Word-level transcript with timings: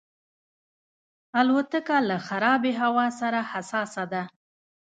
الوتکه 1.39 1.97
له 2.09 2.17
خرابې 2.27 2.73
هوا 2.81 3.07
سره 3.19 3.39
حساسه 3.51 4.03
ده. 4.13 4.23